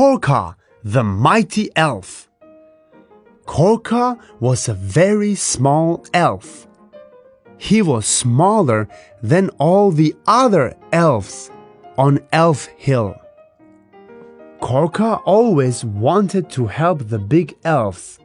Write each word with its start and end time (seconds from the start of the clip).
Korka, 0.00 0.54
the 0.82 1.04
mighty 1.04 1.68
elf. 1.76 2.30
Korka 3.44 4.18
was 4.40 4.66
a 4.66 4.72
very 4.72 5.34
small 5.34 6.06
elf. 6.14 6.66
He 7.58 7.82
was 7.82 8.06
smaller 8.06 8.88
than 9.22 9.50
all 9.58 9.90
the 9.90 10.14
other 10.26 10.74
elves 10.90 11.50
on 11.98 12.20
Elf 12.32 12.64
Hill. 12.78 13.14
Korka 14.62 15.20
always 15.26 15.84
wanted 15.84 16.48
to 16.52 16.66
help 16.66 17.10
the 17.10 17.18
big 17.18 17.54
elves. 17.62 18.18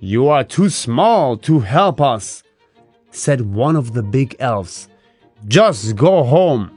You 0.00 0.28
are 0.28 0.44
too 0.44 0.70
small 0.70 1.36
to 1.48 1.60
help 1.60 2.00
us, 2.00 2.42
said 3.10 3.42
one 3.42 3.76
of 3.76 3.92
the 3.92 4.02
big 4.02 4.34
elves. 4.38 4.88
Just 5.46 5.94
go 5.94 6.24
home. 6.24 6.70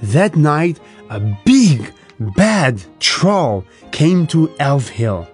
That 0.00 0.36
night, 0.36 0.80
a 1.10 1.20
big, 1.44 1.92
bad 2.18 2.82
troll 3.00 3.64
came 3.92 4.26
to 4.28 4.52
Elf 4.58 4.88
Hill. 4.88 5.28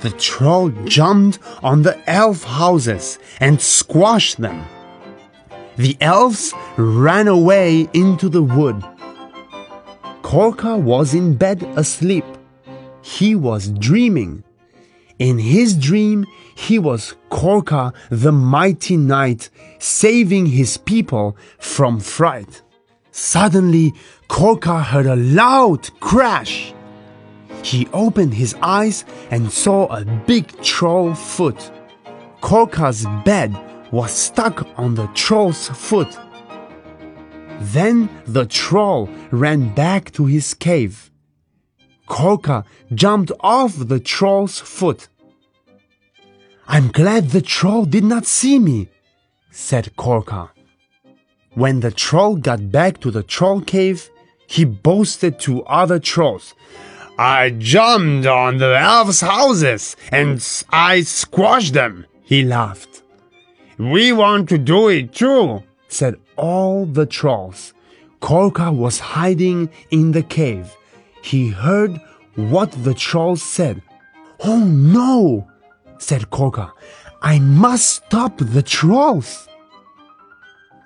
The 0.00 0.10
troll 0.10 0.68
jumped 0.84 1.38
on 1.62 1.82
the 1.82 1.98
elf 2.08 2.44
houses 2.44 3.18
and 3.40 3.60
squashed 3.60 4.38
them. 4.40 4.64
The 5.76 5.96
elves 6.00 6.52
ran 6.76 7.26
away 7.26 7.88
into 7.94 8.28
the 8.28 8.42
wood. 8.42 8.82
Korka 10.22 10.80
was 10.80 11.14
in 11.14 11.36
bed 11.36 11.62
asleep. 11.76 12.24
He 13.02 13.34
was 13.34 13.70
dreaming. 13.70 14.44
In 15.18 15.38
his 15.38 15.76
dream, 15.76 16.26
he 16.54 16.78
was 16.78 17.14
Korka 17.30 17.94
the 18.10 18.32
mighty 18.32 18.96
knight, 18.96 19.48
saving 19.78 20.46
his 20.46 20.76
people 20.76 21.36
from 21.58 22.00
fright. 22.00 22.62
Suddenly, 23.16 23.94
Korka 24.28 24.82
heard 24.82 25.06
a 25.06 25.14
loud 25.14 25.88
crash. 26.00 26.74
He 27.62 27.86
opened 27.92 28.34
his 28.34 28.56
eyes 28.60 29.04
and 29.30 29.52
saw 29.52 29.86
a 29.86 30.04
big 30.04 30.48
troll 30.62 31.14
foot. 31.14 31.70
Korka's 32.40 33.06
bed 33.24 33.56
was 33.92 34.10
stuck 34.10 34.66
on 34.76 34.96
the 34.96 35.06
troll's 35.14 35.68
foot. 35.68 36.18
Then 37.60 38.10
the 38.26 38.46
troll 38.46 39.08
ran 39.30 39.72
back 39.76 40.10
to 40.14 40.26
his 40.26 40.52
cave. 40.52 41.12
Korka 42.08 42.64
jumped 42.92 43.30
off 43.38 43.76
the 43.76 44.00
troll's 44.00 44.58
foot. 44.58 45.06
I'm 46.66 46.88
glad 46.88 47.30
the 47.30 47.42
troll 47.42 47.84
did 47.84 48.02
not 48.02 48.26
see 48.26 48.58
me, 48.58 48.88
said 49.52 49.92
Korka. 49.96 50.53
When 51.54 51.80
the 51.80 51.90
troll 51.90 52.36
got 52.36 52.72
back 52.72 53.00
to 53.00 53.10
the 53.10 53.22
troll 53.22 53.60
cave, 53.60 54.10
he 54.46 54.64
boasted 54.64 55.38
to 55.40 55.62
other 55.64 55.98
trolls. 55.98 56.54
I 57.16 57.50
jumped 57.50 58.26
on 58.26 58.58
the 58.58 58.76
elves' 58.76 59.20
houses 59.20 59.96
and 60.10 60.44
I 60.70 61.02
squashed 61.02 61.74
them, 61.74 62.06
he 62.24 62.42
laughed. 62.42 63.02
We 63.78 64.12
want 64.12 64.48
to 64.48 64.58
do 64.58 64.88
it 64.88 65.12
too, 65.12 65.62
said 65.88 66.16
all 66.36 66.86
the 66.86 67.06
trolls. 67.06 67.72
Korka 68.20 68.74
was 68.74 68.98
hiding 68.98 69.70
in 69.90 70.12
the 70.12 70.22
cave. 70.22 70.74
He 71.22 71.50
heard 71.50 72.00
what 72.34 72.72
the 72.72 72.94
trolls 72.94 73.42
said. 73.42 73.80
Oh 74.40 74.58
no, 74.58 75.48
said 75.98 76.30
Korka. 76.30 76.72
I 77.22 77.38
must 77.38 77.88
stop 77.88 78.38
the 78.38 78.62
trolls. 78.62 79.48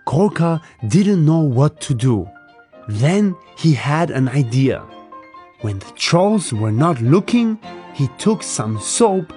Korka 0.09 0.63
didn't 0.89 1.27
know 1.27 1.41
what 1.41 1.83
to 1.83 1.93
do. 1.93 2.31
Then 2.89 3.37
he 3.59 3.75
had 3.75 4.11
an 4.11 4.27
idea. 4.31 4.83
When 5.61 5.81
the 5.81 5.93
trolls 5.97 6.51
were 6.51 6.73
not 6.73 7.03
looking, 7.03 7.59
he 7.93 8.09
took 8.17 8.43
some 8.43 8.81
soap 8.81 9.35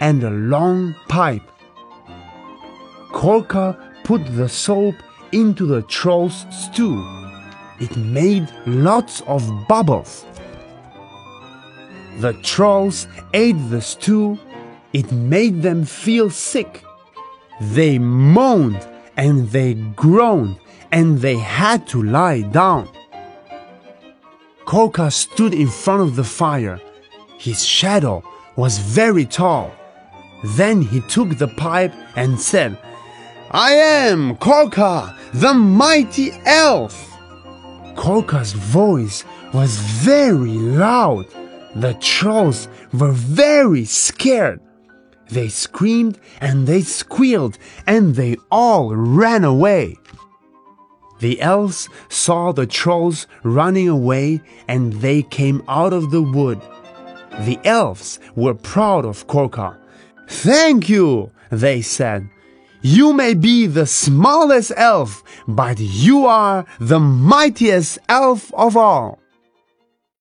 and 0.00 0.24
a 0.24 0.30
long 0.30 0.94
pipe. 1.08 1.42
Korka 3.12 3.76
put 4.04 4.24
the 4.34 4.48
soap 4.48 4.94
into 5.32 5.66
the 5.66 5.82
troll's 5.82 6.46
stew. 6.50 7.04
It 7.78 7.94
made 7.94 8.48
lots 8.64 9.20
of 9.26 9.42
bubbles. 9.68 10.24
The 12.20 12.32
trolls 12.42 13.06
ate 13.34 13.60
the 13.68 13.82
stew. 13.82 14.38
It 14.94 15.12
made 15.12 15.60
them 15.60 15.84
feel 15.84 16.30
sick. 16.30 16.82
They 17.60 17.98
moaned 17.98 18.88
and 19.16 19.50
they 19.50 19.74
groaned 19.74 20.58
and 20.92 21.18
they 21.18 21.36
had 21.36 21.86
to 21.88 22.02
lie 22.02 22.42
down. 22.42 22.88
Korka 24.64 25.12
stood 25.12 25.52
in 25.52 25.68
front 25.68 26.02
of 26.02 26.16
the 26.16 26.24
fire. 26.24 26.80
His 27.38 27.64
shadow 27.64 28.22
was 28.56 28.78
very 28.78 29.24
tall. 29.24 29.72
Then 30.44 30.82
he 30.82 31.00
took 31.02 31.38
the 31.38 31.48
pipe 31.48 31.92
and 32.16 32.40
said, 32.40 32.78
I 33.50 33.72
am 33.72 34.36
Korka, 34.36 35.14
the 35.32 35.54
mighty 35.54 36.32
elf. 36.44 37.10
Korka's 37.94 38.52
voice 38.52 39.24
was 39.52 39.76
very 39.78 40.54
loud. 40.54 41.26
The 41.76 41.94
trolls 41.94 42.68
were 42.92 43.12
very 43.12 43.84
scared. 43.84 44.60
They 45.30 45.48
screamed 45.48 46.18
and 46.40 46.66
they 46.66 46.82
squealed 46.82 47.58
and 47.86 48.14
they 48.14 48.36
all 48.50 48.94
ran 48.94 49.44
away. 49.44 49.96
The 51.20 51.40
elves 51.40 51.88
saw 52.08 52.52
the 52.52 52.66
trolls 52.66 53.26
running 53.42 53.88
away 53.88 54.42
and 54.68 54.92
they 54.94 55.22
came 55.22 55.62
out 55.68 55.92
of 55.92 56.10
the 56.10 56.22
wood. 56.22 56.60
The 57.40 57.58
elves 57.64 58.20
were 58.36 58.54
proud 58.54 59.04
of 59.04 59.26
Korka. 59.26 59.78
Thank 60.28 60.88
you, 60.88 61.30
they 61.50 61.82
said. 61.82 62.28
You 62.82 63.14
may 63.14 63.32
be 63.32 63.66
the 63.66 63.86
smallest 63.86 64.72
elf, 64.76 65.22
but 65.48 65.78
you 65.80 66.26
are 66.26 66.66
the 66.78 67.00
mightiest 67.00 67.98
elf 68.08 68.52
of 68.52 68.76
all. 68.76 69.23